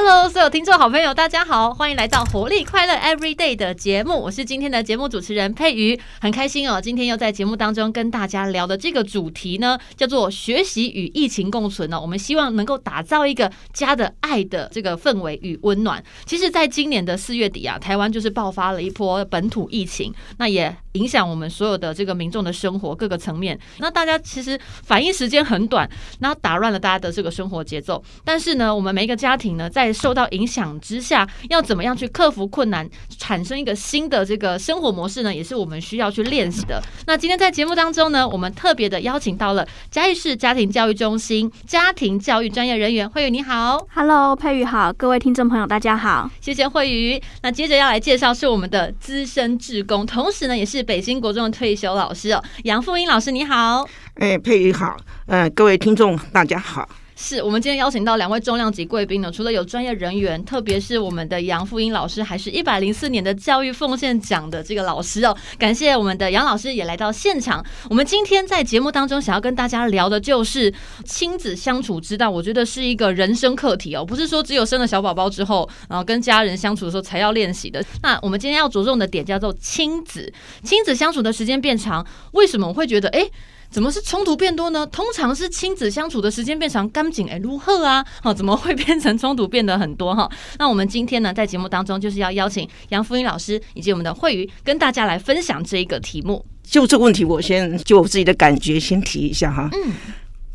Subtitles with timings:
[0.00, 16.00] Hello，所有听众好朋友，大家好，欢迎来到活力快乐 Everyday 的节目，我是今天的节目主持人佩瑜，很开心哦，今天又在节目当中跟大家聊的这个主题呢，叫做学习与疫情共存呢，我们希望能够打造一个家的爱的这个氛围与温暖。
[16.24, 23.58] 其实，在今年的四月底啊，台湾就是爆发了一波本土疫情，那也影响我们所有的这个民众的生活各个层面。
[23.78, 28.00] 那大家其实反应时间很短，然后打乱了大家的这个生活节奏。
[28.24, 35.34] 但是呢，我们每一个家庭呢，在受到影响之下，要怎么样去克服困难，产生一个新的这个生活模式呢？
[35.34, 36.82] 也是我们需要去练习的。
[37.06, 47.20] 那今天在节目当中呢，我们特别的邀请到了嘉义市家庭教育中心家庭教育专业人员慧宇，你好，Hello，佩宇好，各位听众朋友大家好，谢谢慧宇。
[47.42, 56.88] 那接着要来介绍是我们的资深志工，同时呢也是北京国中的退休老师哦，杨富英老师你好，哎，佩宇好，呃，各位听众大家好。
[57.20, 65.36] 是我们今天邀请到两位重量级贵宾呢，除了有专业人员，特别是我们的杨富英老师，还是一百零四年的教育奉献奖的这个老师哦。
[65.58, 67.62] 感谢我们的杨老师也来到现场。
[67.90, 70.72] 我们今天在节目当中想要跟大家聊的就是
[71.04, 77.84] 亲子相处之道，我觉得是一个人生课题哦，不是说只有生了小宝宝之后，然后跟家人相处的时候才要练习的。
[78.00, 80.32] 那我们今天要着重的点叫做亲子，
[80.62, 83.28] 亲子相处的时间变长，为什么我会觉得哎？
[83.70, 84.86] 怎么是冲突变多呢？
[84.86, 88.04] 通常是亲子相处的时间变长，干净哎，如何啊？
[88.22, 90.28] 好，怎么会变成冲突变得很多哈？
[90.58, 96.44] 那我们今天呢，在节目当中就是要邀请杨福英老师以及我们的慧瑜跟大家来分享这一个题目。
[96.62, 99.68] 就这个问题，我先就我自己的感觉先提一下哈。
[99.72, 99.92] 嗯，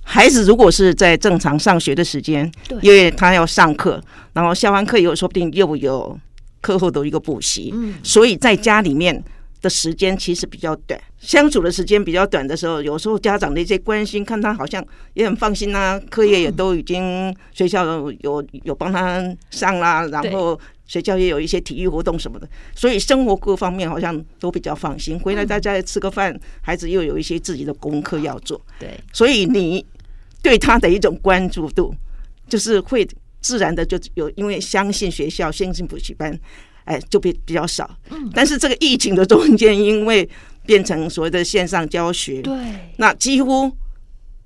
[0.03, 4.01] 孩子如果是在正常上学的时间，对，因为他要上课，
[4.33, 6.19] 然后下完课以后，说不定又有
[6.61, 9.23] 课后的一个补习，嗯，所以在家里面。
[9.63, 17.83] 的时间其实比较短，相处的时间比较短的时候，有时候家长的一些关心，看他好像也很放心呐、啊，课业也都已经学校
[18.21, 25.17] 有有帮他上啦，然后学校也有一些体育活动什么的，所以生活各方面好像都比较放心。
[25.17, 29.83] 回来大家吃个饭，孩子又有一些自己的功课要做，对，所以你
[30.41, 31.95] 对他的一种关注度，
[32.49, 33.07] 就是会
[33.39, 36.37] 自然的就有，因为相信学校，相信补习班。
[36.85, 37.89] 哎，就比比较少，
[38.33, 40.27] 但是这个疫情的中间，因为
[40.65, 42.55] 变成所谓的线上教学，对，
[42.97, 43.71] 那几乎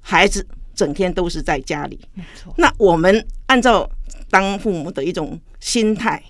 [0.02, 2.00] 孩子整天都是在家里。
[2.14, 3.90] 没错，那我们按照
[4.30, 6.24] 当父母的一种心态，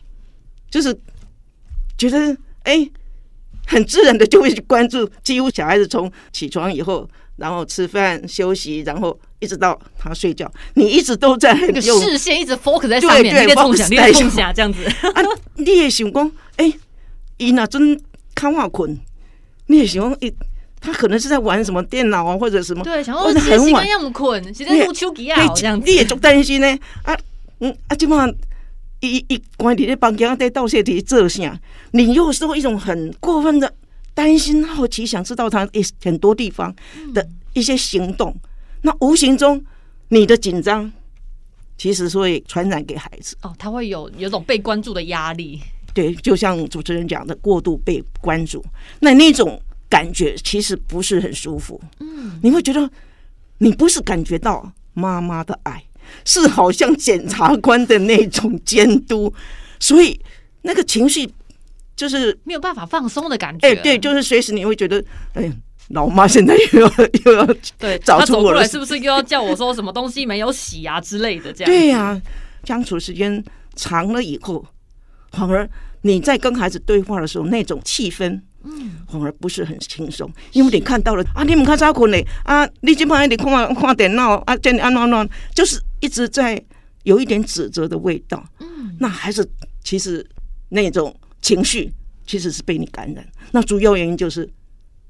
[0.69, 0.97] 就是
[1.97, 2.89] 觉得哎，
[3.65, 9.17] 很自然的就会去关注，几乎小孩子从起床以后，然后吃饭休息，然后。
[9.39, 14.83] 一直到他睡觉，你一直都在用视线一直 focus 在上面，对对，focus 在上面这样子。
[15.13, 15.21] 啊，
[15.57, 16.73] 你也想讲，哎，
[17.37, 18.01] 伊那真
[18.33, 18.99] 看话困，
[19.67, 20.33] 你也想讲，哎，
[20.81, 22.83] 他可能是在玩什么电脑啊，或者什么？
[22.83, 25.85] 对，想说很晚要么困，现在录手机啊，这样子。
[25.87, 26.67] 你也足担心呢？
[27.03, 27.15] 啊，
[27.59, 28.33] 嗯啊，基本上
[29.01, 31.55] 一一关在房间在倒写题做啥？
[31.91, 33.71] 你又受一种很过分的
[34.17, 36.75] 担心、好奇，想知道他一很多地方
[37.13, 38.35] 的一些行动。
[38.81, 39.63] 那无形中，
[40.07, 40.91] 你的紧张
[41.77, 45.61] 其实是会传染给孩子哦，他会有有种被关注的压力。
[45.93, 48.65] 对，就像主持人讲的，过度被关注，
[49.01, 51.79] 那那种感觉其实不是很舒服。
[51.99, 52.89] 嗯，你会觉得
[53.59, 55.83] 你不是感觉到妈妈的爱，
[56.25, 59.31] 是好像检察官的那种监督，
[59.79, 60.19] 所以
[60.63, 61.29] 那个情绪
[61.97, 63.67] 就是没有办法放松的感觉。
[63.67, 65.03] 哎，对，就是随时你会觉得，
[65.33, 65.51] 哎。
[65.91, 66.91] 老妈现在又要
[67.23, 67.47] 又要
[67.79, 71.53] 对找出我来，是不是又要叫我说什么东西没有洗啊之类的？
[71.53, 72.21] 这样对呀、啊，
[72.65, 73.41] 相处时间
[73.73, 74.65] 长了以后，
[75.31, 75.65] 反而
[76.01, 82.17] 你在跟孩子对话的时候，那种气氛，嗯，反而不是很轻松，因为你看到了啊，你们看咋困呢？
[82.43, 86.61] 啊，你今晚你看看电脑啊，这里啊乱乱，就是一直在
[87.03, 88.43] 有一点指责的味道。
[88.59, 89.49] 嗯，那孩子
[89.85, 90.27] 其实
[90.67, 91.91] 那种情绪
[92.25, 94.49] 其实是被你感染，那主要原因就是。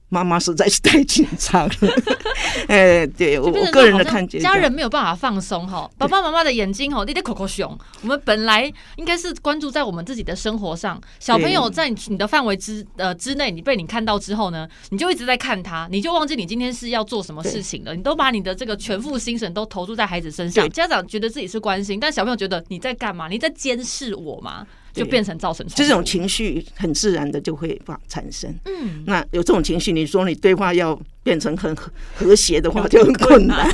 [0.10, 1.76] 妈妈实在是太紧张了，
[2.70, 5.86] 哎，对我个人的看见，家人没有办法放松哈。
[5.98, 7.78] 爸爸妈妈的眼睛哈，你得口口熊。
[8.04, 17.94] 我们本来应该是关注在我们自己的生活上，小朋友在你的范围之呃之内，你被你看到之后呢，你就一直在看他，你就忘记你今天是要做什么事情了。
[17.94, 20.70] 你都把你的这个全副心神都投注在孩子身上。
[20.70, 23.28] 家长觉得自己是关心，但小朋友觉得你在干嘛？
[23.28, 24.66] 你在监视我吗？
[24.98, 28.54] 就变成造成这种情绪很自然的就会发产生。
[28.66, 31.76] 嗯，那有这种情绪，你说你对话要变成很
[32.16, 33.70] 和谐的话 就很困难。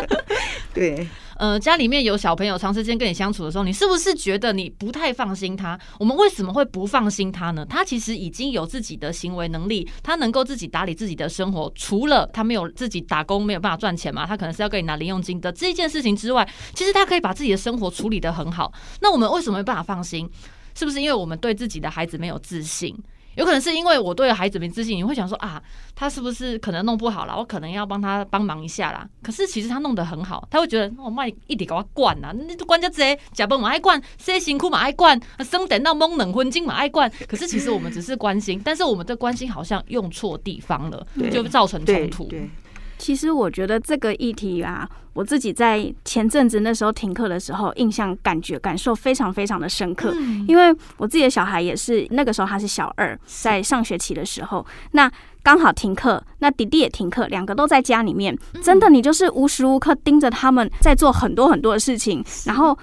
[0.74, 1.06] 对。
[1.38, 5.78] 呃，家里面有小朋友长时间跟你相处的时候，你是不是觉得你不太放心他？
[6.00, 7.62] 我们为什么会不放心他呢？
[7.68, 11.70] 他其实已经有自己的行为能力，他能够自己打理自己的生活。
[11.74, 18.72] 除了他没有自己打工，没有办法赚钱嘛，他可能是要跟你拿零用金的这一件事情之外，其实他可以把自己的生活处理得很好。
[19.02, 20.26] 那我们为什么没办法放心？
[20.76, 22.94] 是不是因为我们对自己的孩子没有自信？
[23.36, 25.62] 有可能是因为我对孩子没自信，你会想说啊，
[25.94, 27.36] 他是不是可能弄不好了？
[27.36, 29.06] 我可能要帮他帮忙一下啦。
[29.22, 37.12] 可是其实他弄得很好，他会觉得我妈一点给我管呐，你管家这假崩嘛爱灌，谁辛苦嘛爱灌，生等到懵冷昏金嘛爱灌。
[37.28, 42.30] 可是其实我们只是关心，但是我们的关心好像用错地方了，就造成冲突。
[42.98, 50.12] 其实我觉得这个议题啊，我自己在前阵子那时候停课的时候，印象感觉感受非常非常的深刻。
[50.48, 55.10] 因为我自己的小孩也是那个时候他是小二，在上学期的时候，那
[55.42, 62.76] 刚好停课，那弟弟也停课，两个都在家里面，真的你就是无时无刻盯着他们在做很多很多的事情，然后。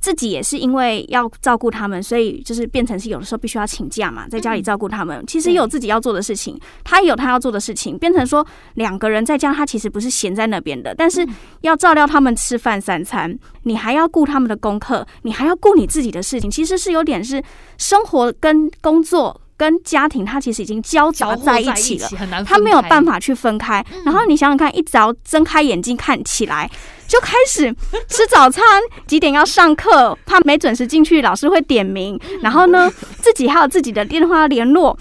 [0.00, 5.22] 自己也是因为要照顾他们，所以就是变成是有的时候必须要请假嘛，在家里照顾他们。
[5.26, 8.44] 其实有自己要做的事情，他也有他要做的事情，变成说
[8.74, 11.26] 两个人在家，他其实不是闲在那边的，但是
[11.60, 17.42] 要照料他们吃饭三餐，你还要顾他们的功课，你还要顾你自己的事情，其实是有点是
[17.76, 22.08] 生活跟工作跟家庭，他其实已经交杂在一起了，
[22.46, 23.84] 他没有办法去分开。
[24.06, 26.70] 然后你想想看，一早睁开眼睛看起来。
[27.10, 27.74] 就开始
[28.06, 28.64] 吃早餐，
[29.04, 30.16] 几点要上课？
[30.24, 32.16] 怕没准时进去，老师会点名。
[32.40, 32.88] 然后呢，
[33.20, 34.96] 自己还有自己的电话联络。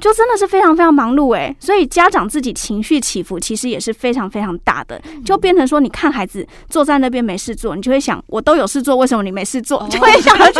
[0.00, 9.86] 就真的是非常非常忙碌诶，所以家长自己情绪起伏其实也是非常非常大的，就变成说，你看孩子坐在那边没事做，你就会想，我都有事做，为什么你没事做？
[9.90, 10.58] 就会想要去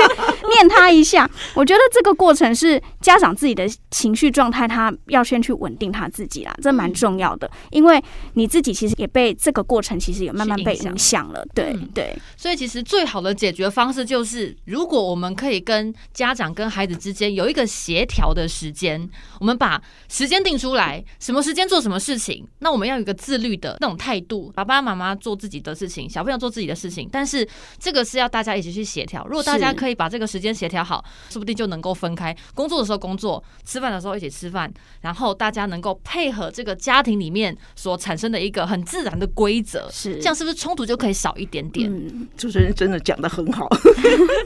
[0.55, 1.29] 念他一下。
[1.55, 8.03] 我觉得这个过程是家长自己的情绪状态，他要先去稳定他自己啦，这蛮重要的，因为
[8.35, 11.45] 你自己其实也被这个过程其实也慢慢被影响了。
[11.55, 19.09] 对对，所以其实最好的解决方式就是，如果我们可以跟家长跟孩子之间有一个协调的时间。
[19.39, 22.47] 我们把时间定出来，什么时间做什么事情。
[22.59, 27.09] 那我们要有一个自律的那种态度，爸爸妈妈做自己的事情，小朋友做自己的事情。
[27.11, 27.47] 但是
[27.79, 29.27] 这个是要大家一起去协调。
[29.27, 34.73] 如果大家可以把这个时间协调好，说不定就能够分开工作的时候工作，吃饭的时候一起吃饭，
[35.03, 39.89] 然后大家能够配合这个家庭里面所产生的一个很自然的规则。
[39.91, 41.91] 是这样，是不是冲突就可以少一点点？
[41.91, 43.69] 嗯，主持人真的讲的很好。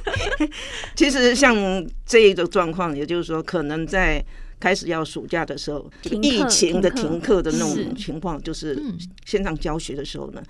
[0.95, 1.55] 其实像
[2.07, 4.25] 这一种状况，也就是说，可能在。
[4.61, 5.91] 开始要暑假的时候，
[6.23, 8.81] 疫情的停课的那种情况，就是
[9.27, 10.43] 线上教学的时候呢，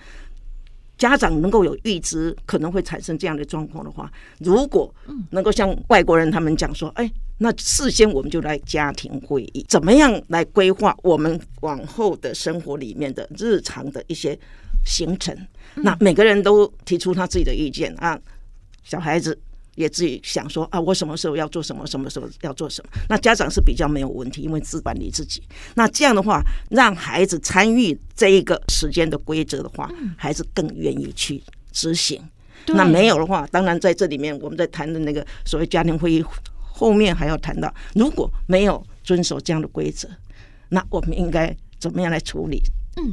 [0.97, 4.95] 家长能够有预知可能会产生这样的状况的话，如果
[5.31, 14.39] 能够像外国人他们讲说，哎，那事先我们就来家庭会议，怎么样来规划我们往后的生活里面的日常的一些
[14.85, 15.37] 行程？
[15.75, 18.17] 那每个人都提出他自己的意见啊，
[18.85, 19.37] 小孩子。
[19.77, 22.91] 也自己想说啊，我什么时候要做什么，什么时候要做什么？
[23.09, 25.43] 那家长是比较没有问题，因为自管理自己。
[25.75, 31.43] 那这样的话，让孩子参与这一个时间的规则的话，孩子更愿意去
[31.73, 32.21] 执行。
[32.69, 36.25] 那没有的话，当然在这里面我们在谈的那个所谓家庭会议
[36.59, 40.09] 后面还要谈到，如果没有遵守这样的规则，
[40.69, 42.63] 那我们应该怎么样来处理？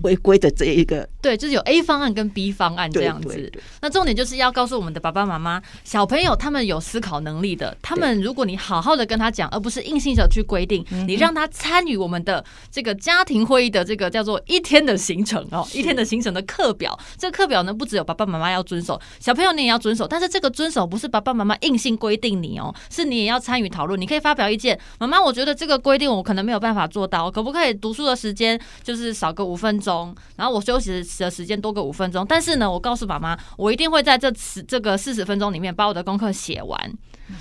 [0.03, 3.27] 违规的这一个、嗯，对，就是有 A 方案跟 B 方案这样子。
[3.27, 16.97] 对对对，那重点就是要告诉我们的爸爸妈妈，小朋友他们有思考能力的，他们如果你好好的跟他讲，而不是硬性的去规定，你让他参与我们的这个家庭会议的这个叫做一天的行程哦，一天的行程的课表。
[17.17, 20.07] 这个课表呢，不只有爸爸妈妈要遵守，小朋友你也要遵守。
[20.07, 23.99] 但是这个遵守不是爸爸妈妈硬性规定你哦，是你也要参与讨论。
[23.99, 36.93] 你可以发表意见，妈妈，我觉得这个规定我可能没有办法做到，可不可以读书的时间就是少个五分钟，然后我休息的时间多个五分钟，但是呢，我告诉爸妈，我一定会在这次这个四十分钟里面把我的功课写完。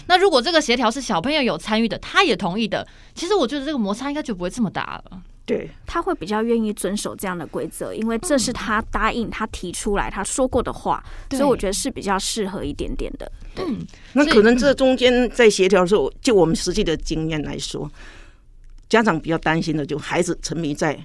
[0.07, 5.23] 那如果这个协调是小朋友有参与的，他也同意的，其实我觉得这个摩擦应该就不会这么大了。
[5.45, 13.33] 对，他会比较愿意遵守这样的规则，因为这是他答应、他提出来、他说过的话，所以我觉得是比较适合一点点的。
[13.57, 17.91] 嗯，那可能这中间在协调的时候，就我们实际的经验来说，
[18.89, 20.97] 家长比较担心的就孩子沉迷在。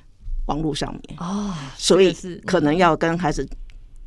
[0.45, 2.13] 网络上面哦，所以
[2.45, 3.47] 可能要跟孩子，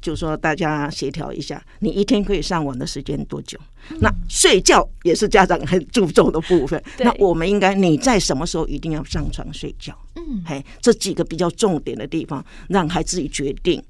[0.01, 3.59] 就是说大家协调一下，你一天可以上网的时间多久？
[4.01, 6.83] 那睡觉也是家长很注重的部分。
[6.99, 9.97] 那我们应该你在什么时候一定要上床睡觉？
[10.17, 13.83] 嗯，嘿，这几个比较重点的地方，让孩子自己决定，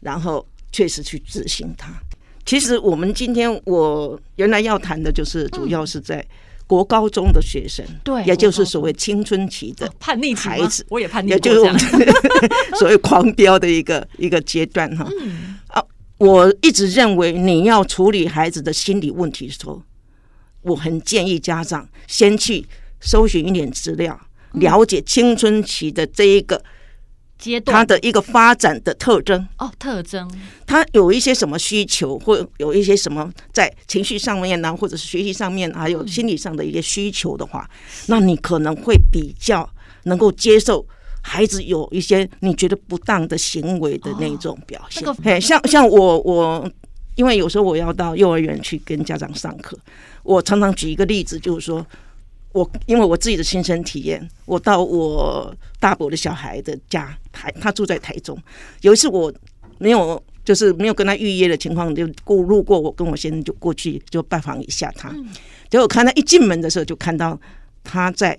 [0.00, 1.92] 然后确实去执行它。
[2.44, 6.24] 其实我们今天我原来要谈的就是，主要是在。
[6.66, 11.78] 国高中的学生，对，也就是所谓青春期的叛逆孩子，我也叛逆，也就是我们
[12.78, 15.08] 所谓狂飙的一个一个阶段哈。
[15.68, 15.82] 啊，
[16.18, 19.80] 我一直认为，你要处理孩子的心理问题的时候，
[20.62, 22.66] 我很建议家长先去
[23.00, 24.18] 搜寻一点资料，
[24.54, 26.60] 了解青春期的这一个
[27.38, 30.30] 阶段，他的一个发展的特征哦，特征，
[30.66, 37.68] 他有一些什么需求，或有一些什么在情绪上面呢，或者是学习上面，还有心理上的一些需求的话，
[38.06, 39.68] 那你可能会比较
[40.04, 40.86] 能够接受
[41.22, 45.06] 孩子有一些你觉得不当的行为的那种表现。
[45.22, 46.70] 嘿，像像我我，
[47.16, 49.78] 因为有时候我要到幼儿园去跟家长上课。
[50.22, 51.86] 我常常举一个例子，就是说，
[52.52, 58.38] 我因为我自己的亲身体验，我到我大伯的小孩的家，台他住在台中。
[58.80, 59.32] 有一次我
[59.78, 65.14] 没有，就是没有跟他预约的情况，就过路过，我跟我先生就过去就拜访一下他。
[65.68, 67.38] 结果看他一进门的时候，就看到
[67.84, 68.38] 他在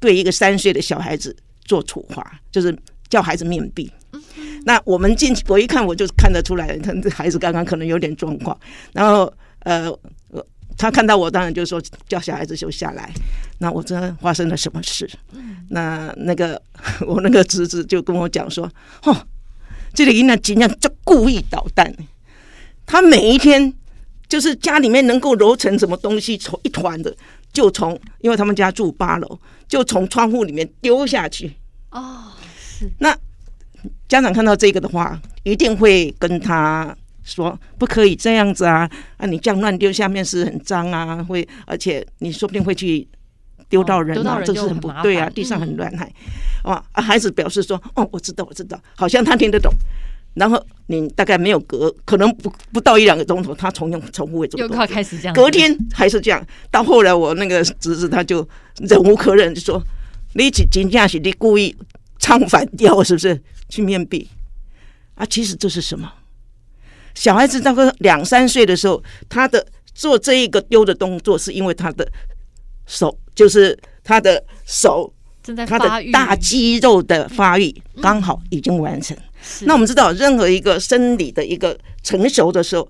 [0.00, 2.74] 对一个三岁的小孩子做处罚，就是
[3.10, 3.92] 叫孩子面壁。
[4.64, 8.58] 那我们进去，我一看我就看得出来，他这孩子刚刚可能有点状况。
[8.94, 9.92] 然后呃。
[10.78, 13.12] 他看到我，当然就说叫小孩子就下来。
[13.58, 15.10] 那我这发生了什么事？
[15.70, 16.62] 那那个
[17.04, 18.70] 我那个侄子就跟我讲说
[19.02, 19.26] ：“哦，
[19.92, 21.92] 这个囡仔尽量就故意捣蛋。
[22.86, 23.74] 他每一天
[24.28, 27.12] 就是家里面能够揉成什么东西，从一团的
[27.52, 31.52] 就从，因为他们家住八楼，就从窗户里面丢下去。
[31.90, 32.88] 哦，是。
[32.98, 33.18] 那
[34.06, 36.96] 家长看到这个的话，一定会跟他。”
[37.28, 38.90] 说不可以这样子啊！
[39.18, 43.06] 啊，你这样乱丢下面是很脏啊，会而且你说不定会去
[43.68, 46.10] 丢到人啊，这是很不对啊，地上很乱害。
[46.64, 46.82] 哇！
[46.94, 49.72] 孩子表示说：“哦，我知道，我知道，好像他听得懂。”
[50.34, 54.58] 然后你大概没有隔，可能不不到一两个钟头，他重用重复会做。
[54.60, 56.44] 又快开始这样，隔天还是这样。
[56.70, 59.82] 到后来，我那个侄子他就忍无可忍，就说
[60.34, 61.76] ：“你真真正是你故意
[62.18, 63.40] 唱反调，是不是？
[63.68, 64.28] 去面壁
[65.14, 65.26] 啊？
[65.26, 66.10] 其实这是什么？”
[67.18, 72.08] 小孩子大概两三岁的时候，他的做这一个丢的动作，是因为他的
[72.86, 75.12] 手，就是他的手，
[75.66, 79.16] 他的大肌肉的发育刚好已经完成。
[79.62, 82.88] 那我们知道，任何一个生理的一个成熟的时候，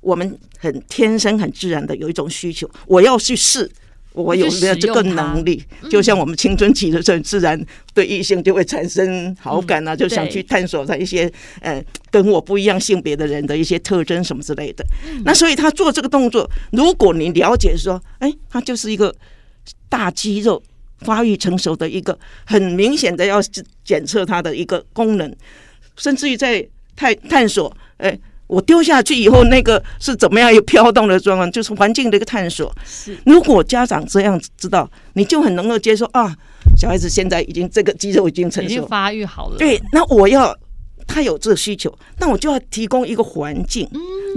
[0.00, 3.68] 我们很天生、很自然的有一种需求，我要去试。
[4.16, 5.62] 我有没有这个能力？
[5.90, 11.30] 就像我们青春期的时候，自然对异性就会产生好感啊，就想去探索他一些
[11.60, 14.82] 呃跟我不一样性别的人的一些特征什么之类的。
[15.24, 19.14] 那所以他做这个动作，如果你了解说，哎，他就是一个
[19.90, 20.62] 大肌肉
[21.00, 23.38] 发育成熟的一个很明显的要
[23.84, 25.30] 检测他的一个功能，
[25.96, 28.18] 甚至于在探探索，哎。
[28.46, 31.50] 我丢下去以后，那个是怎么样一个飘动的状况？
[31.50, 32.72] 就是环境的一个探索。
[32.84, 36.34] 是，如果家长这样子知道，你就很能够接受啊。
[36.76, 39.56] 小孩子现在已经这个肌肉已经成熟，已经发育好了。
[39.56, 40.56] 对，那我要
[41.06, 43.88] 他有这个需求，那我就要提供一个环境，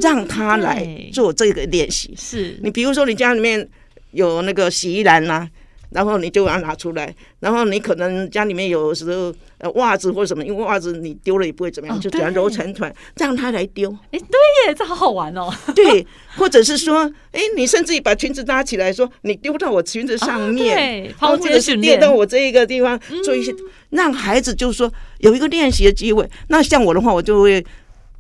[0.02, 2.14] 让他来做这个练习。
[2.18, 3.68] 是你比如说，你家里面
[4.12, 5.50] 有那个洗衣篮呐、啊。
[5.92, 13.90] 然后你就把它拿出来，然后你可能家里面有时候呃袜子或者什么，因为袜子你丢了也不会怎么样，哦、就只要揉成团，让他来丢。
[14.12, 15.52] 哎，对耶，这好好玩哦。
[15.76, 16.06] 对，
[16.36, 23.58] 或者是说，哎，你甚至于把裙子搭起来说，你丢到我裙子上面，哦、或者是跌到我这一个地方，做一些、嗯、
[23.90, 26.30] 让孩子就是说有一个练习的机会。
[26.50, 27.66] 那像我的话，我就会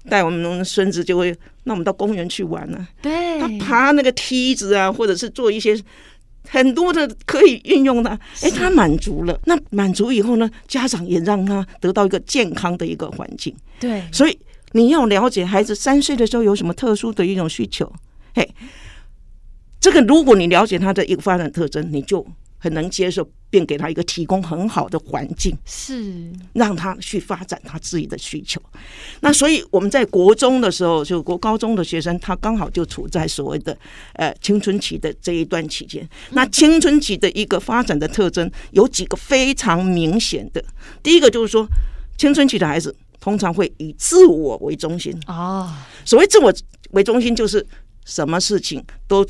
[0.10, 1.36] 带我们孙子，就会
[1.66, 2.88] 那我们到公园去玩呢、啊。
[3.04, 5.80] 对，他爬那个梯子啊，或者是做一些。
[6.50, 8.10] 很多的可以运用的，
[8.41, 9.39] 哎，他满足了。
[9.46, 13.56] 那满足以后呢，家长也让他得到一个健康的一个环境。
[13.79, 14.38] 对，所以
[14.72, 17.91] 你要了解孩子三岁的时候有什么特殊的一种需求。
[18.34, 18.50] 嘿，
[19.79, 22.25] 这个如果你了解他的一个发展特征，你就。
[22.60, 28.62] 很能接受，并给他一个提供很好的环境，是让他去发展他自己的需求。
[29.22, 33.75] 那所以我们在国中的时候，就国高中的学生，他刚好就处在所谓的
[34.13, 36.08] 呃青春期的这一段期间。
[36.32, 40.63] 那青春期的一个发展的特征有几个非常明显的，
[41.01, 41.66] 第一个就是说，
[42.18, 45.88] 青春期的孩子通常会以自我为中心啊。
[46.04, 46.54] 所谓自我
[46.92, 47.66] 为中心，就是
[48.06, 49.25] 什么事情都。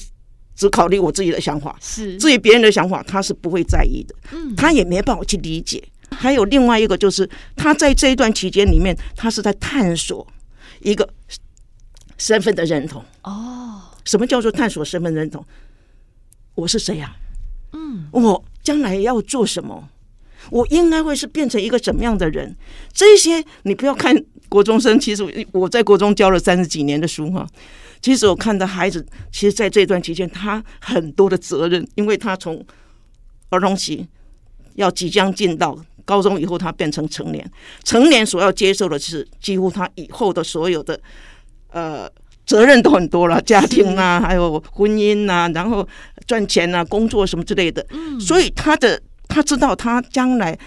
[0.59, 4.13] 只考虑我自己的想法，是至于别人的想法，他是不会在意的。
[4.33, 5.81] 嗯，他也没办法去理解。
[6.11, 10.27] 还有另外一个，就是他在这一段期间里面，他是在探索
[10.81, 11.07] 一个
[12.17, 13.01] 身份的认同。
[13.23, 15.45] 哦，什么叫做探索身份认同？
[16.55, 17.15] 我是谁呀？
[17.71, 19.87] 嗯，我将来要做什么？
[20.51, 22.53] 我应该会是变成一个什么样的人？
[22.91, 24.13] 这些你不要看
[24.49, 25.23] 国中生，其实
[25.53, 27.47] 我在国中教了三十几年的书哈。
[28.01, 32.65] 其实我看到孩子，其实在这段期间，他很多的责任，因为他从
[33.49, 34.07] 儿童期
[34.75, 37.51] 要即将进到高中以后，他变成成年，
[37.83, 40.99] 成年所要接受的是几乎他以后的所有的
[41.71, 42.09] 呃
[42.45, 45.87] 责任都很多了，家庭啊，还有婚姻啊，然后
[46.25, 47.85] 赚钱啊，工作什么之类的。
[47.91, 50.57] 嗯，所以他的他知道他将来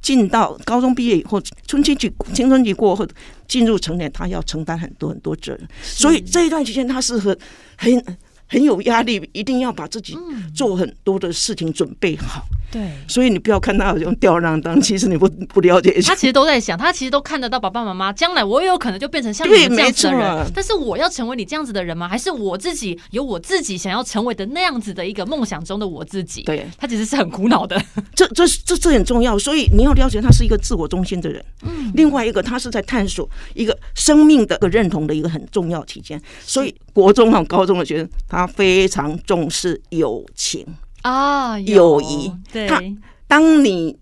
[0.00, 3.06] 进到高中毕业以后，青春青期青春期过后
[3.46, 5.68] 进入成年，他要承担很多很多责任。
[5.82, 7.36] 所以这一段期间，他是很
[7.76, 10.16] 很很有压力，一定要把自己
[10.54, 12.42] 做很多的事情准备好。
[12.70, 15.98] 对，所以你不要看他好像吊儿郎当，其实你不不了解。
[16.02, 20.52] 他其实都在想，他其实都看得到爸爸妈妈将来我也有可能就变成像你们这样子的人。
[20.54, 22.06] 但是我要成为你这样子的人吗？
[22.06, 26.42] 还是我自己有我自己想要成为的那样子的一个梦想中的我自己？
[26.42, 27.82] 对，他其实是很苦恼的。
[28.14, 31.42] 这这这这很重要，所以你要了解他是一个自我中心的人。
[31.62, 36.20] 嗯，另外一个他是在探索一个生命的一个认同的一个很重要期间。
[36.44, 40.66] 所以国中和高中的学生，他非常重视友情
[41.02, 42.32] 啊，友谊。
[42.52, 42.68] 对。
[42.68, 42.82] 他
[43.26, 43.96] 当你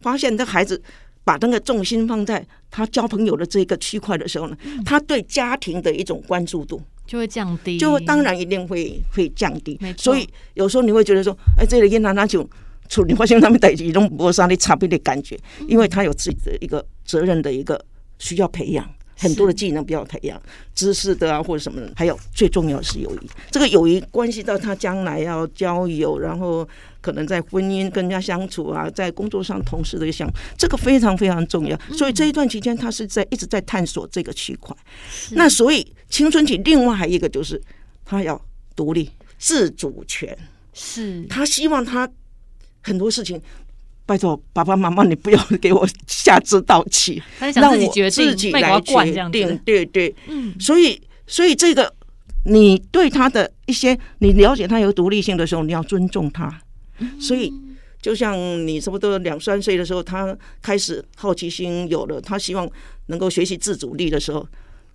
[0.00, 0.80] 发现这孩子
[1.24, 9.78] 把那个重心放在他交朋友的这个区块的时候呢，嗯、他对家庭的一种关注度就会降低，就当然一定会会降低。
[9.96, 12.48] 所以有时候你会觉得说，哎，这个囡仔那就
[12.88, 17.82] 处你发现他们在一种没啥的差别的感觉，因为他有自己的一个责任的一个
[18.18, 18.88] 需要培养。
[19.18, 20.40] 很多的技能不要培养，
[20.74, 23.30] 知识的啊或者什么的，还有最重要的是友谊。
[23.50, 26.66] 这个友谊关系到他将来要交友，然后
[27.00, 31.76] 可能在婚姻跟人家相处啊，在工作上同事的相，这个非常非常重要。
[31.92, 34.76] 所以这一段期间，他是在一直在探索这个区块。
[35.32, 37.60] 那所以青春期另外还有一个就是
[38.04, 38.40] 他要
[38.76, 40.38] 独立自主权，
[40.72, 42.08] 是他希望他
[42.82, 43.42] 很多事情。
[44.08, 47.22] 拜托爸爸妈妈，你不要给我下指导棋，
[47.54, 47.76] 让我
[48.08, 49.60] 自己来决定。
[49.66, 51.92] 对对，嗯，所以所以这个
[52.46, 56.50] 你对他的一些，你了解他有独立性的时候，你要尊重他。
[57.20, 57.52] 所以
[58.00, 58.34] 就像
[58.66, 62.66] 你差不多两三岁的时候，他开始好奇心有了，他希望
[63.08, 64.48] 能够学习自主力的时候，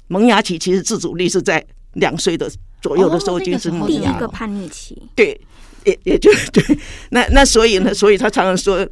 [0.08, 5.00] 萌芽期其实自主力是在两岁的左右的时候，就是第一个叛逆期。
[5.14, 5.40] 对。
[5.86, 6.64] 也也就对，
[7.10, 8.88] 那那所以呢，所以他常常说，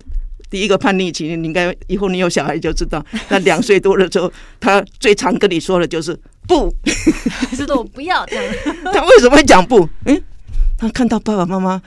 [0.52, 6.16] 第一个叛逆期，你应该以后你有小孩就知道， 那两岁多了之后，他最常跟你说的就是
[6.48, 6.72] 不，
[7.56, 8.56] 是的，我不要这样。
[8.94, 9.90] 他为什么会讲不？
[10.06, 10.22] 嗯，
[10.78, 11.82] 他看到爸爸妈妈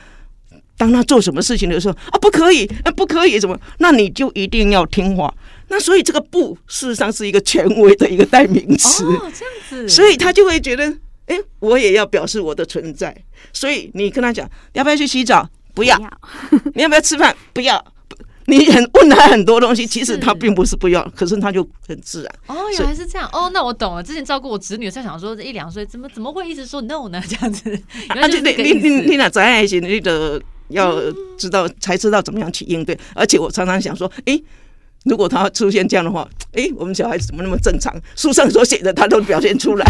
[0.76, 3.56] 当他做什么事情的时候啊，不可以，啊，不可以，什么？
[3.78, 5.32] 那你就一定要听话。
[5.68, 9.04] 那所以这个不，事实上是一个权威的一个代名词。
[9.04, 10.92] 哦，这样子，所以他就会觉得。
[11.26, 13.16] 哎，我也要表示我的存在，
[13.50, 15.48] 所以你跟他讲，要不要去洗澡？
[15.72, 15.96] 不要。
[15.96, 16.10] 不要
[16.76, 17.34] 你要不要吃饭？
[17.54, 17.82] 不要。
[18.46, 22.34] 你很问他很多东西，其实他并不是不要，可是他就很自然。
[22.46, 23.28] 哦，原来是这样。
[23.32, 24.02] 哦，那我懂了。
[24.02, 27.22] 之前照顾我侄女，在想说这一两岁怎么怎么会一直说 no 呢？
[27.28, 27.74] 这样子。
[28.08, 30.94] 啊，对对，你你你俩在爱心，你的要
[31.38, 32.98] 知道才知道怎么样去应对。
[33.14, 34.40] 而且我常常想说，哎。
[35.04, 37.94] 如果他出现这样的话，哎，我们小孩子怎么那么正常？
[38.16, 39.84] 书上所写的他都表现出来。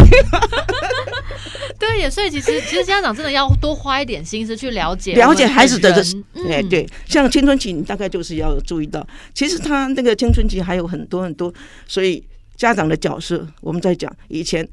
[1.79, 6.25] 对，也所以其实其实家长真的要多花一点心思去了解了解孩子的人。
[6.49, 11.53] 哎，对，像青春期，你大概就是要注意到，其实他那个青春期还有很多很多，
[11.87, 12.23] 所以
[12.57, 14.67] 家长的角色，我们在讲以前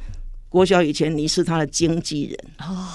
[0.49, 2.87] 国小以前，你是他的经纪人哦，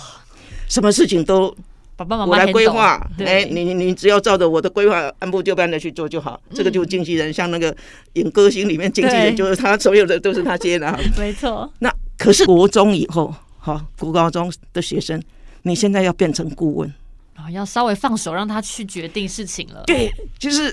[0.69, 1.55] 什么事情都。
[1.97, 6.39] 爸爸妈妈我来规划，哎，你你只要照着我的规划按部就班的去做就好。
[6.53, 7.75] 这个就是经纪人，像那个
[8.13, 10.95] 演歌星里面经纪人就是他，所有的都是他接的。
[11.17, 11.73] 没错。
[11.81, 15.23] 那可是国中以后，好，国高中的学生，
[15.63, 16.95] 你现在要变成顾问
[17.35, 19.83] 啊，要稍微放手让他去决定事情了。
[19.87, 20.69] 对，就是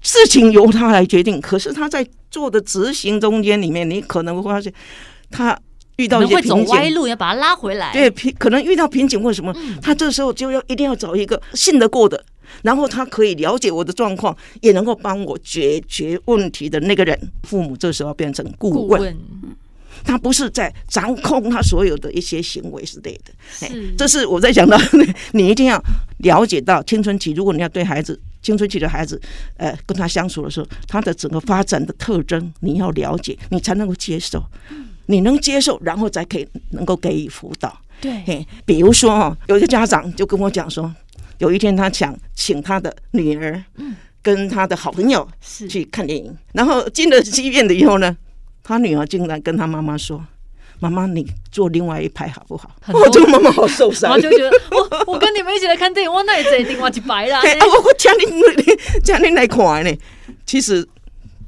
[0.00, 4.72] 事情由他来决定，可是他在做的执行中间里面，你可能会发现
[5.28, 5.58] 他。
[5.96, 7.92] 遇到一些瓶颈，会走歪路，要把它拉回来。
[7.92, 12.24] 对，瓶可能遇到瓶颈或什么，他这时候就要一定要找一个信得过的，
[12.62, 17.18] 然后他可以了解我的状况，也能够帮我解决问题的那个人。
[17.44, 19.16] 父母这时候变成顾问，顾问
[20.04, 23.32] 他不是在掌控他所有的一些行为之类的。
[23.52, 24.76] 是，这是我在讲到，
[25.32, 25.80] 你一定要
[26.18, 29.20] 了解到青春期，如果你要对孩子青春期的孩子，
[29.58, 34.42] 呃，跟他相处的时候，他的整个发展的特征你要了解，你才能够接受。
[35.06, 37.76] 你能接受，然后再可以能够给予辅导。
[38.00, 40.92] 对，比如说哦，有一个家长就跟我讲说，
[41.38, 43.62] 有一天他想请他的女儿，
[44.20, 45.26] 跟他的好朋友
[45.68, 48.16] 去看电影，然后进了戏院了以后呢，
[48.64, 50.24] 他女儿竟然跟他妈妈说
[50.80, 57.40] ：“妈妈，你坐另外一排好不好？”我这个妈妈好受伤，我就觉得我 我跟你们一起来看电影，我那也坐另外一排啦。
[57.46, 59.96] 哎，我我叫你叫你来看呢。
[60.44, 60.84] 其实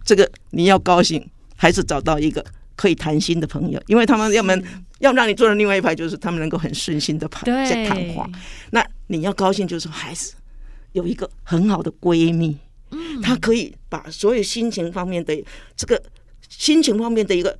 [0.05, 2.45] 这个你要高兴，还是找到一个。
[2.77, 4.57] 可以谈心的朋友，因为他们要么
[4.99, 8.29] 要让你坐在另外一排，就是他们能够很顺心的谈在谈话。
[8.71, 10.35] 那你要高兴，就是孩子
[10.93, 12.57] 有一个很好的闺蜜，
[12.91, 15.35] 嗯，她可以把所有心情方面的
[15.77, 16.03] 这个
[16.49, 17.57] 心情方面的一个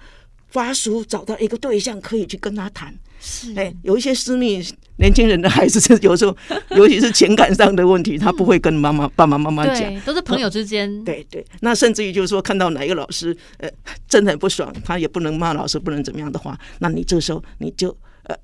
[0.55, 2.95] 发书找到一个对象可以去跟他谈。
[3.21, 4.63] 是，哎，有一些私密
[4.99, 6.37] 年轻人的孩子，有时候
[6.77, 11.03] 尤其是情感上的问题，他不会跟妈妈、爸爸妈妈讲，都是朋友之间。
[11.03, 13.69] 对对，那甚至于就是说，看到哪一个老师呃
[14.07, 17.89] 真的很不爽，他也不能骂老师，不能怎么样的话，那你这时候你就
[18.25, 18.37] 呃，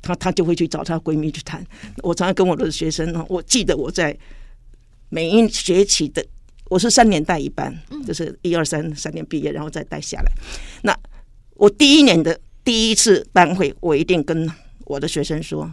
[0.00, 1.66] 他他就会去找她闺蜜去谈。
[2.02, 4.16] 我常常跟我的学生呢，我记得我在
[5.08, 6.22] 每一学期的，
[6.66, 7.74] 我是三年带一班，
[8.06, 10.30] 就是一二三三年毕业，然后再带下来。
[10.82, 10.94] 那
[11.58, 12.40] 我第一年的。
[12.64, 14.46] 第一次班会，我一定跟
[14.84, 15.70] 我的学生说：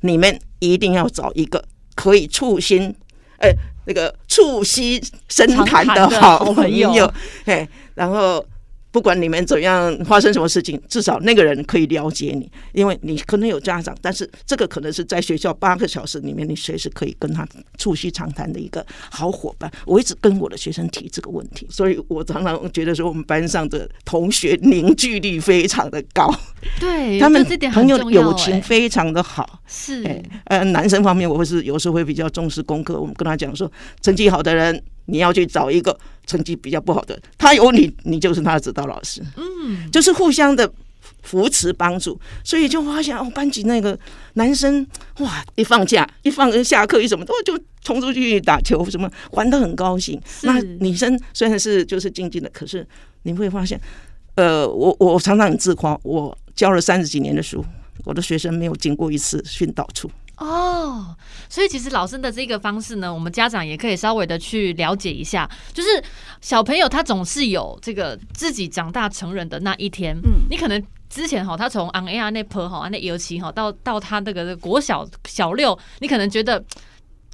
[0.00, 1.62] 你们一定要找一个
[1.94, 2.94] 可以促心，
[3.38, 3.50] 哎，
[3.84, 7.12] 那个促膝深谈的好朋友，
[7.44, 8.42] 哎，然后。
[8.92, 19.72] 不管你们怎样发生什么事情，至少那个人可以了解你，因为你可能有家长，但是这个可能是在学校八个小时里面，你随时可以跟他促膝长谈的一个好伙伴。
[19.86, 26.30] 我一直跟我的学生提这个问题，所以我常常觉得说，我们班上的同学凝聚力非常的高，
[26.78, 29.62] 对他们朋友友情非常的好。
[29.66, 34.82] 是，呃，男生方面我会是有时候会比较重视功课，我们跟他讲说，成绩好的人。
[35.06, 40.70] 你要去找一个成绩比较不好的，他有你，你就是他的指导老师，嗯，就是互相的
[41.22, 43.98] 扶持帮助，所以就发现哦，班级那个
[44.34, 44.86] 男生
[45.18, 50.20] 哇，一放假一放下课一什么，都就冲出去打球，什么玩的很高兴。
[50.42, 52.86] 那女生虽然是就是静静的，可是
[53.22, 53.80] 你会发现，
[54.36, 57.64] 呃，我我常常很自夸，我教了三十几年的书，
[58.04, 60.10] 我的学生没有经过一次训导处。
[60.38, 61.14] 哦，
[61.48, 65.48] 所以其实老师的这个方式呢，我们家长也可以稍微的去了解一下。
[65.72, 65.88] 就是
[66.40, 70.16] 小朋友他总是有这个自己长大成人的那一天。
[70.24, 76.62] 嗯，你可能之前哈，他从 on air 那坡哈那尤其哈到到他那个国小小六，你可能觉得。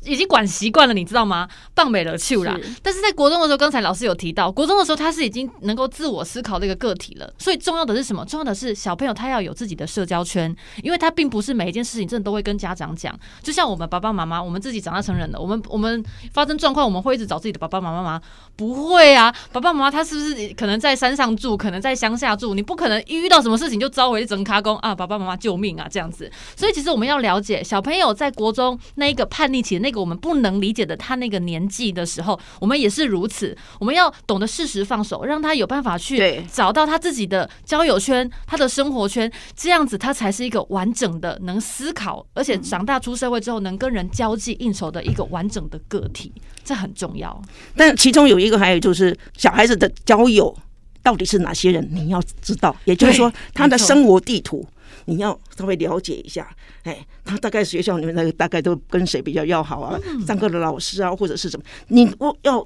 [0.04, 1.48] 已经管习惯了，你知道吗？
[1.74, 2.58] 棒美了去了。
[2.82, 7.32] 但是在国中的时候，刚才老师有提到，国中的时候他是已经能够自我思考的一个个体了。
[7.38, 8.24] 所以重要的是什么？
[8.24, 13.18] 重要的是小朋友他要有自己的社交圈，因为他并不是每一件事情真的都会跟家长讲。
[13.42, 18.20] 就像我们爸爸妈妈，我们自己长大成人了，我们我们发生状况，我们会一直找自己的爸爸妈妈吗？
[18.56, 22.54] 不会啊，爸爸妈妈他是不是可能在山上住，可能在乡下住？
[22.54, 26.30] 你不可能一遇到什么事情就召回整卡工啊，爸爸妈妈救命啊这样子。
[26.56, 33.57] 所以其实我们要了解小朋友在国中那一个叛逆期的那个我们不能理解的他那个年纪的时候，我们也是如此。
[33.81, 46.31] 我们要懂得适时放手，让他有办法去找到他自己的交友圈、他的生活圈，这样子他才是一个完整的、能思考，而且长大出社会之后能跟人交际应酬的一个完整的个体，
[46.62, 47.40] 这很重要。
[47.74, 50.55] 但其中有一个，还有就是小孩子的交友
[51.03, 54.66] 到底是哪些人，你要知道，也就是说他的生活地图。
[55.08, 59.98] 你要稍微了解一下，哎，他大概学校里面那个大概都跟谁比较要好啊？
[60.26, 61.64] 上课的老师啊，或者是什么？
[61.88, 62.64] 你我要。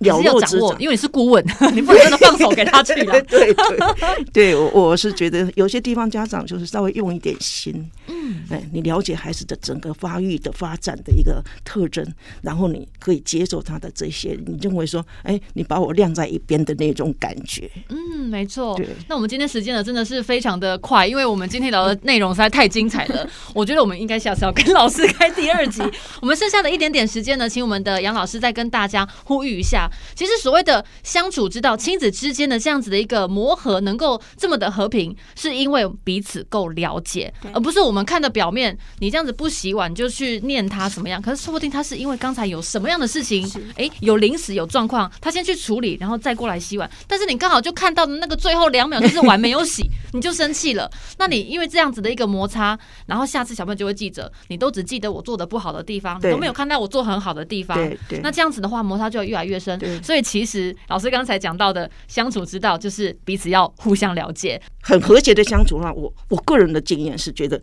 [0.00, 3.20] 了若指掌，因为你是顾问， 你不能真的放手给他去了。
[3.22, 12.06] 对 对对，对 我我是觉得有些地方家长就是稍微用一点心，嗯，哎，你了解孩子的整个发育的发展的一个特征，
[12.42, 17.70] 然后你可以接受他的这些，你认为说，哎，你把我晾在一边的那种感觉。
[17.88, 18.76] 嗯，没错。
[18.76, 23.28] 对，那我们今天时间呢，真的是非常的快，因为我们今天聊的内容实在太精彩了。
[23.54, 25.82] 我觉得我们应该下次要跟老师开第二集。
[26.20, 29.85] 我们剩下的一点点时间呢，请我们的杨老师再跟大家呼吁一下。
[30.14, 38.76] 其实所谓的相处之道，亲子之间的这样子的一个磨合，能够这么的和平，是因为彼此够了解，而不是我们看的表面。
[38.98, 46.90] 你这样子不洗碗就去念他什么样，可是说不定他是因为刚才有什么样的事情，哎，有临时有状况，他先去处理，然后再过来洗碗。
[47.06, 50.90] 但是你刚好就看到的那个最后两秒就是碗没有洗，你就生气了。
[51.18, 57.78] 那你因为这样子的一个摩擦，然后下次小朋友就会记着，你都只记得我做的不好的地方，你都没有看到我做很好的地方。
[58.22, 59.75] 那这样子的话，摩擦就会越来越深。
[60.02, 60.22] 所以。
[60.26, 65.78] 其实老师刚才讲到的相处之道，就是彼此要互相了解，很和谐的相处。
[65.80, 67.60] 那我我个人的经验是觉得，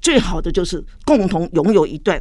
[0.00, 2.16] 最好的就是共同拥有一段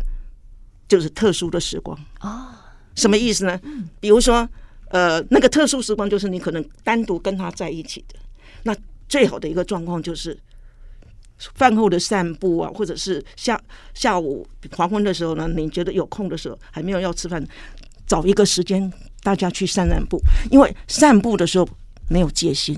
[0.88, 2.74] 就是特殊的时光啊。
[2.96, 3.60] 什么意思呢？
[4.00, 4.50] 比如说，
[4.90, 8.16] 呃，那个特殊时光就是你可能单独跟他在一起的。
[8.64, 8.76] 那
[9.08, 10.36] 最好的一个状况就是
[11.38, 13.62] 饭后的散步啊，或者是下
[13.94, 17.46] 下午黄昏的时候呢，你觉得有空的时候，还没有要吃饭，
[18.08, 18.92] 找一个时间。
[19.24, 21.68] 大家去散散步，因为散步的时候
[22.10, 22.78] 没有戒心。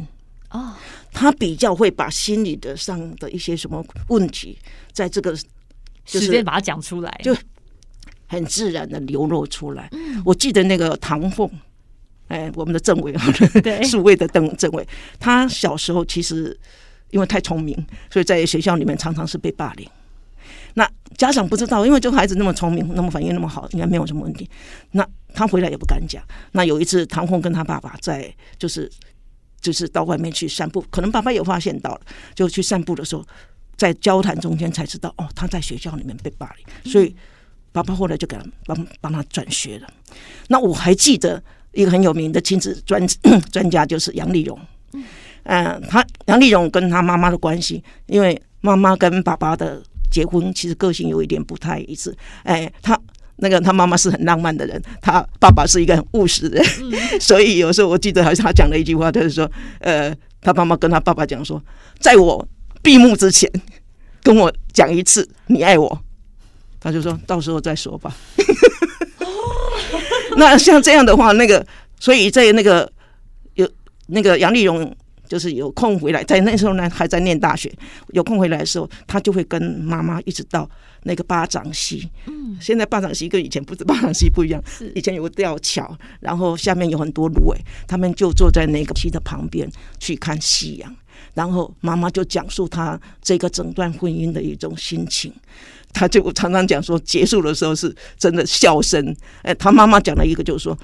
[0.51, 0.73] 哦，
[1.11, 4.57] 他比较会把心理的上的一些什么问题，
[4.91, 5.35] 在这个
[6.05, 7.35] 时间把它讲出来，就
[8.27, 9.89] 很自然的流露出来。
[10.25, 11.47] 我记得那个唐凤，
[12.29, 13.13] 哎，我们的政委
[13.85, 14.87] 数位的邓政委，
[15.19, 16.57] 他小时候其实
[17.11, 17.75] 因为太聪明，
[18.09, 19.87] 所以在学校里面常常是被霸凌。
[20.73, 24.49] 那家长不知道，因为这孩子那么聪明，那么反应那么好，应该没有什么问题。
[24.91, 26.23] 那他回来也不敢讲。
[26.53, 28.89] 那有一次，唐红跟他爸爸在就是
[29.61, 32.01] 就是到外面去散步，可能爸爸有发现到了，
[32.33, 33.25] 就去散步的时候，
[33.75, 37.15] 在交谈中间才知道，哦，他在学校里面被霸凌，所以
[37.71, 39.87] 爸爸后来就给他帮帮他转学了。
[40.47, 41.41] 那我还记得
[41.73, 43.05] 一个很有名的亲子专
[43.51, 44.59] 专家，就是杨丽蓉。
[44.93, 45.03] 嗯，
[45.43, 52.15] 呃，他杨丽蓉跟他妈妈的关系，因为妈妈跟爸爸的结婚其实个性有一点不太一致。
[52.43, 52.99] 哎，他。
[53.41, 56.91] 那个他妈妈是很浪漫的人，他爸爸是一个很务实的人，嗯、
[57.21, 61.63] 所以有时候我记得好像他讲了一句话，就是说，呃，他妈妈跟他爸爸讲说，
[62.01, 62.45] 在我
[62.81, 63.49] 闭幕之前，
[64.21, 66.01] 跟我讲一次你爱我，
[66.81, 68.13] 他就说到时候再说吧。
[70.35, 71.65] 那像这样的话，那个
[71.97, 72.91] 所以在那个
[73.53, 73.65] 有
[74.07, 74.93] 那个杨丽蓉。
[75.29, 77.71] 就是有空回来，在那时候呢，还在念大学。
[78.13, 80.67] 有空回来的时候，他就会跟妈妈一直到
[81.03, 82.09] 那个巴掌溪。
[82.25, 87.55] 嗯，现在巴掌溪跟以前不是巴掌溪不一样，是以前有个吊桥，然后下面有很多芦苇，
[87.87, 90.93] 他们就坐在那个溪的旁边去看夕阳。
[91.35, 95.31] 然后妈妈就讲述他这个整段婚姻的一种心情。
[95.93, 99.15] 他就常常讲说，结束的时候是真的笑声。
[99.43, 100.75] 哎，他妈妈讲了一个，就是说。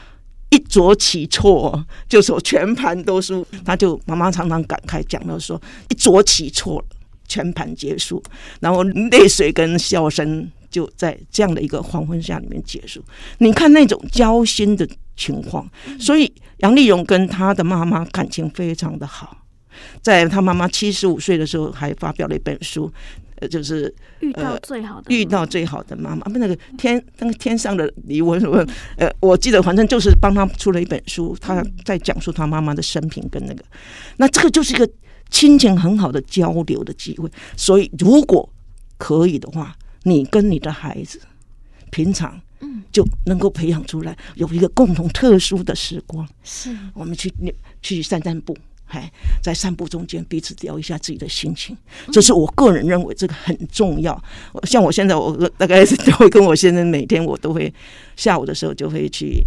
[0.49, 3.45] 一着棋错，就说全盘都输。
[3.65, 6.83] 他就妈妈常常感慨讲到说，一着棋错，
[7.27, 8.21] 全盘结束。
[8.59, 13.03] 然后泪水跟笑声就在这样的一个黄昏下里面结束。
[13.39, 19.37] 你看那种交心的情况，所以杨丽蓉跟她的妈妈感情非常的好。
[20.01, 22.91] 在她妈妈七十五岁的时候，还发表了一本书。
[23.37, 28.65] 呃，就是遇到最好的、呃、遇到最好的妈妈，不那个天那个天上的礼物什么？
[28.97, 33.63] 呃，我记得反正就是帮他出了一本书，他在讲述他妈妈的生平跟那个，
[34.17, 34.89] 那这个就是一个
[35.29, 37.29] 亲情很好的交流的机会。
[37.57, 38.49] 所以如果
[38.97, 41.19] 可以的话，你跟你的孩子
[41.91, 47.29] 平常嗯就能够培养出来有一个共同特殊的时光，是我们去
[47.81, 48.55] 去散散步。
[48.87, 51.75] 哎，在散步中间彼此聊一下自己的心情，
[52.11, 54.17] 这是我个人认为这个很重要。
[54.63, 57.73] 像我现在，我大概都会跟我先生每天我都会
[58.15, 59.43] 下午的时候就会去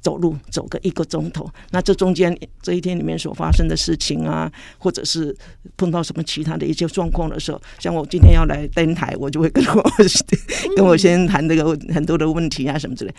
[0.00, 1.50] 走路，走个一个钟头。
[1.70, 5.34] 那这中间这一天里面所发生的事情啊，或者是
[5.76, 9.90] 碰到什么其他的一些状况的时候，像我今天要来登台，我就会跟我
[10.76, 13.14] 跟我先生谈这个很多的问题啊什么之类。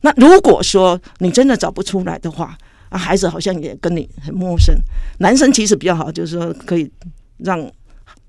[0.00, 2.58] 那如果说你真的找不出来的话，
[2.92, 4.74] 啊，孩子好像也跟你很陌生。
[5.18, 6.88] 男生其实比较好，就是说可以
[7.38, 7.58] 让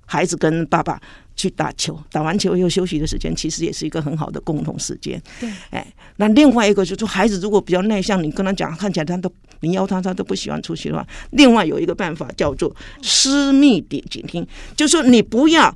[0.05, 0.99] 孩子跟爸爸
[1.35, 5.21] 去打球，打完球又休息的时间，其实也是一个很好的共同时间。
[5.41, 14.47] 对，哎，那另外一个就是说，孩子如果比较内向，你跟他讲，看起来他都你邀他，他都不喜欢出去的话，另外有一个办法叫做私密点倾听，
[14.77, 15.75] 就是说你不要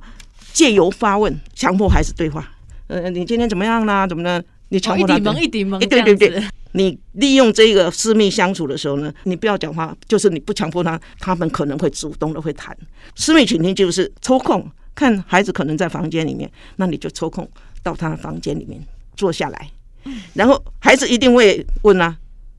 [0.54, 2.50] 借由发问强迫孩子对话。
[2.86, 4.06] 呃，你今天怎么样啦？
[4.06, 4.42] 怎么呢？
[4.70, 6.42] 你强迫他、哦、一点懵一点懵，对对对。
[6.72, 12.76] 你利用这个私密相处的时候呢，你不要讲话，就是你不强迫他，他们可能会主动的会谈。
[13.16, 17.48] 私密倾听就是抽空看孩子可能在房间里面，那你就抽空
[17.82, 18.78] 到他的房间里面
[19.16, 19.70] 坐下来，
[20.34, 22.16] 然后孩子一定会问啊，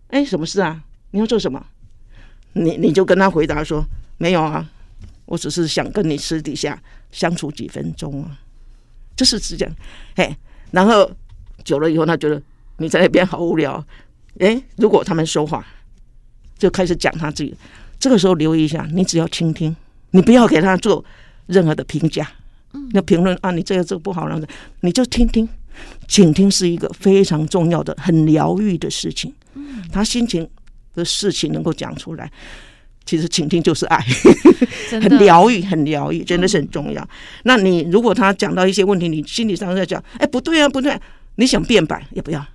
[0.08, 0.84] 哎，什么事啊？
[1.12, 1.63] 你要做什么？
[2.54, 3.86] 你你就跟他回答说，
[4.17, 4.67] 没有啊，
[5.26, 8.39] 我只是想跟你私底下相处几分钟啊，
[9.15, 9.76] 就是这样，
[10.15, 10.36] 嘿，
[10.72, 11.10] 然后
[11.63, 12.41] 久了以后，他觉得。
[12.80, 13.84] 你在那边好无聊，
[14.39, 15.65] 诶，如果他们说话，
[16.58, 17.56] 就开始讲他自己。
[18.00, 19.76] 这个时候留意一下，你只要倾听，
[20.12, 21.04] 你不要给他做
[21.48, 22.28] 任何的评价。
[22.94, 24.48] 那评论啊，你这个这个不好，然后
[24.82, 25.48] 你就听听，
[26.08, 29.34] 倾听是一个非常重要的、很疗愈的事情。
[29.92, 30.48] 他心情
[30.94, 32.32] 的事情能够讲出来，
[33.06, 33.98] 其实倾听就是爱，
[35.02, 37.10] 很疗愈，很疗愈，真的是很重要。
[37.44, 40.98] 那你如果他讲到一些问题，你心理上在讲，哎，不对啊，不对，
[41.36, 42.46] 你想辩白也不要。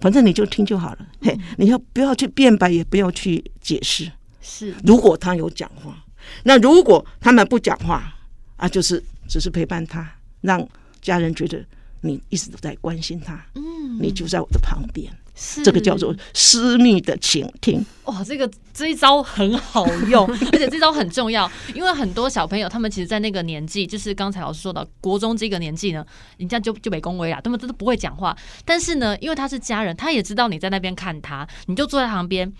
[0.00, 4.10] 反正你就听就好了，嘿，你要不要去辩白，也不要去解释。
[4.40, 6.04] 是，如果他有讲话，
[6.44, 8.14] 那如果他们不讲话
[8.56, 10.08] 啊，就是只是陪伴他，
[10.40, 10.66] 让
[11.00, 11.64] 家人觉得
[12.00, 15.12] 你一直都在关心他，嗯，你就在我的旁边。
[15.36, 17.84] 是这个叫做私密的倾听。
[18.04, 26.04] 哇，这个这一招很好用， 而且这招很重要，因为很多小朋友他们其实，在那个年纪，就是刚才老师说的国中这个年纪呢，
[26.38, 28.36] 人家就就没恭维啦，他们真的不会讲话。
[28.64, 32.52] 但是呢，因为他是家人，他也知道你在那边看他，你就坐在旁边，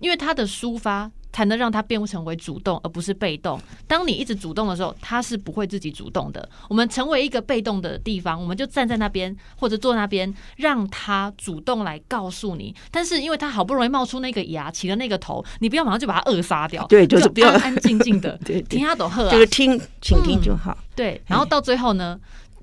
[0.00, 1.10] 因为他的抒发。
[1.34, 3.60] 才能让他变成为主动，而不是被动。
[3.88, 6.48] 当你一直主动的时候，他是不会自己主动的。
[6.68, 12.72] 我们成为一个被动的地方，我们就站在那边或者坐那边，让他主动来告诉你。
[12.92, 16.86] 但是因为他好不容易冒出那个牙，起了那个头，你不要马上就把他扼杀掉。
[16.86, 20.78] 对，就是不要安安静静的听他抖喝，就是听，倾听就好。
[20.94, 22.16] 对，然后到最后呢，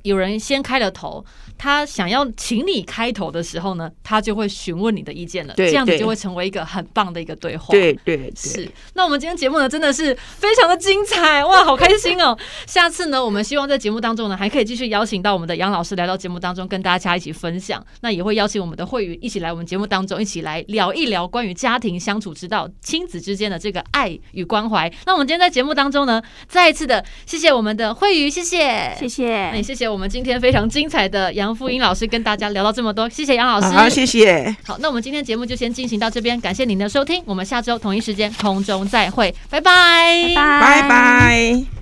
[0.03, 1.23] 有人先开了头，
[1.57, 5.53] 他想要请你开头的时候呢，他就会询问你的意见了。
[5.53, 7.67] 对，这样子就会成为一个很棒的一个对话。
[7.71, 8.71] 对对，对，是。
[8.93, 12.37] 那我们今天节目呢，真的是非常的精彩哇，好开心哦！
[12.65, 17.85] 下次呢，我们希望在节目当中呢，还可以继续邀请到我们的杨老师来到节目当中，跟大家一起分享。
[18.01, 24.91] 那也会邀请我们的慧宇一起来我们节目当中，一起来聊一聊关于家庭相处之道、亲子之间的这个爱与关怀。
[25.05, 34.55] 那我们今天在节目当中呢，再一次的谢谢我们的慧宇，谢谢，谢谢，那也谢谢 我们今天非常精彩的杨富英老师跟大家聊到这么多，谢谢杨老师，好，谢谢。
[34.63, 40.61] 好，那我们今天节目就先进行到这边，感谢您的收听，我们下周同一时间空中再会，拜拜，拜拜。
[40.61, 41.80] 拜拜。